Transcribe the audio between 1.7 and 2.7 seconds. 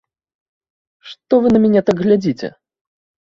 так глядзіце?